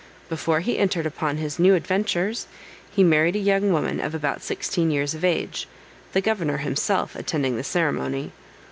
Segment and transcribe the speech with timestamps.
[0.29, 2.47] Before he entered upon his new adventures,
[2.89, 5.67] he married a young woman of about sixteen years of age,
[6.13, 8.31] the governor himself attending the ceremony.